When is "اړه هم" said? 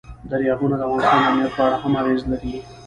1.65-1.93